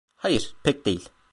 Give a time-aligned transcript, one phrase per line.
[0.15, 1.09] Hayır, pek değil.